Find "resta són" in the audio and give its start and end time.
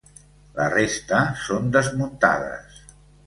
0.71-1.69